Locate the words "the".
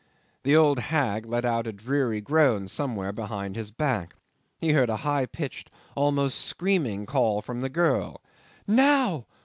0.41-0.55, 7.61-7.69